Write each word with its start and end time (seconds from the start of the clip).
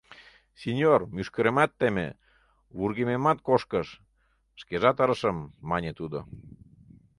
—Синьор, 0.61 1.01
мӱшкыремат 1.15 1.71
теме, 1.79 2.07
вургемемат 2.77 3.39
кошкыш, 3.47 3.87
шкежат 4.61 4.97
ырышым,— 5.03 5.37
мане 5.69 5.91
тудо. 5.99 6.19